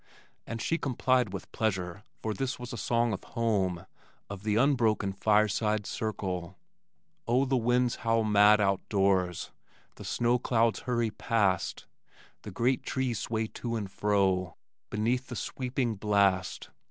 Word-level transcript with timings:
'"and 0.47 0.63
she 0.63 0.79
complied 0.79 1.31
with 1.31 1.51
pleasure, 1.51 2.03
for 2.23 2.33
this 2.33 2.57
was 2.57 2.73
a 2.73 2.75
song 2.75 3.13
of 3.13 3.23
home, 3.23 3.85
of 4.31 4.41
the 4.41 4.55
unbroken 4.55 5.13
fireside 5.13 5.85
circle. 5.85 6.57
Oh, 7.27 7.45
the 7.45 7.55
winds 7.55 7.97
howl 7.97 8.23
mad 8.23 8.59
outdoors 8.59 9.51
The 9.97 10.03
snow 10.03 10.39
clouds 10.39 10.79
hurry 10.89 11.11
past, 11.11 11.85
The 12.41 12.49
giant 12.49 12.81
trees 12.81 13.19
sway 13.19 13.45
to 13.45 13.75
and 13.75 13.91
fro 13.91 14.55
Beneath 14.89 15.27
the 15.27 15.35
sweeping 15.35 15.93
blast. 15.93 16.71